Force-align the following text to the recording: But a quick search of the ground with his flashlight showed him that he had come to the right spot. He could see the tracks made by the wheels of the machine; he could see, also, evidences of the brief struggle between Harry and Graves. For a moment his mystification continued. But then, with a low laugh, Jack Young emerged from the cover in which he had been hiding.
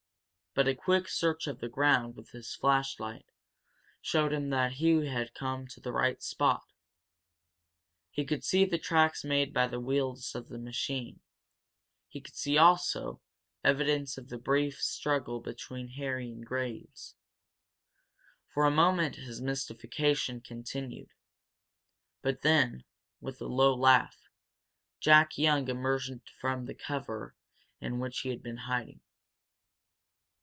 But 0.53 0.67
a 0.67 0.75
quick 0.75 1.07
search 1.07 1.47
of 1.47 1.61
the 1.61 1.69
ground 1.69 2.17
with 2.17 2.31
his 2.31 2.53
flashlight 2.53 3.25
showed 4.01 4.33
him 4.33 4.49
that 4.49 4.73
he 4.73 5.05
had 5.05 5.33
come 5.33 5.65
to 5.67 5.79
the 5.79 5.93
right 5.93 6.21
spot. 6.21 6.65
He 8.09 8.25
could 8.25 8.43
see 8.43 8.65
the 8.65 8.77
tracks 8.77 9.23
made 9.23 9.53
by 9.53 9.69
the 9.69 9.79
wheels 9.79 10.35
of 10.35 10.49
the 10.49 10.57
machine; 10.57 11.21
he 12.09 12.19
could 12.19 12.35
see, 12.35 12.57
also, 12.57 13.21
evidences 13.63 14.17
of 14.17 14.27
the 14.27 14.37
brief 14.37 14.81
struggle 14.81 15.39
between 15.39 15.87
Harry 15.91 16.29
and 16.33 16.45
Graves. 16.45 17.15
For 18.49 18.65
a 18.65 18.71
moment 18.71 19.15
his 19.15 19.39
mystification 19.39 20.41
continued. 20.41 21.11
But 22.21 22.41
then, 22.41 22.83
with 23.21 23.39
a 23.39 23.45
low 23.47 23.73
laugh, 23.73 24.19
Jack 24.99 25.37
Young 25.37 25.69
emerged 25.69 26.29
from 26.41 26.65
the 26.65 26.75
cover 26.75 27.37
in 27.79 27.99
which 27.99 28.19
he 28.19 28.29
had 28.31 28.43
been 28.43 28.57
hiding. 28.57 28.99